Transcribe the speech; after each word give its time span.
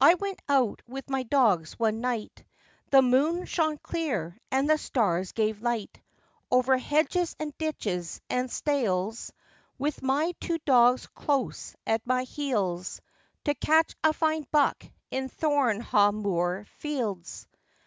I 0.00 0.14
went 0.14 0.40
out 0.48 0.80
with 0.88 1.10
my 1.10 1.24
dogs 1.24 1.74
one 1.78 2.00
night,— 2.00 2.42
The 2.90 3.02
moon 3.02 3.44
shone 3.44 3.76
clear, 3.76 4.38
and 4.50 4.70
the 4.70 4.78
stars 4.78 5.32
gave 5.32 5.60
light; 5.60 6.00
Over 6.50 6.78
hedges 6.78 7.36
and 7.38 7.52
ditches, 7.58 8.22
and 8.30 8.48
steyls 8.50 9.30
With 9.76 10.00
my 10.00 10.32
two 10.40 10.56
dogs 10.64 11.06
close 11.08 11.76
at 11.86 12.06
my 12.06 12.22
heels, 12.22 13.02
To 13.44 13.52
catch 13.54 13.94
a 14.02 14.14
fine 14.14 14.46
buck 14.52 14.86
in 15.10 15.28
Thornehagh 15.28 16.14
Moor 16.14 16.64
fields. 16.78 17.46